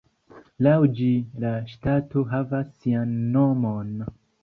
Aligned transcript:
Laŭ 0.67 0.71
ĝi 1.01 1.09
la 1.45 1.53
ŝtato 1.73 2.25
havas 2.35 2.75
sian 2.81 3.17
nomon. 3.39 3.99